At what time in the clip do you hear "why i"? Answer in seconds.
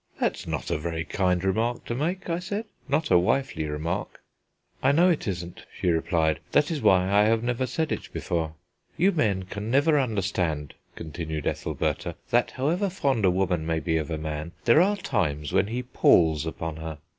6.81-7.25